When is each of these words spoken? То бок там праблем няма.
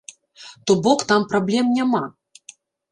То 0.65 0.77
бок 0.87 1.05
там 1.13 1.29
праблем 1.35 1.65
няма. 1.77 2.05